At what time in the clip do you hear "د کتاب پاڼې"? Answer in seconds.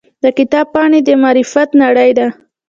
0.23-0.99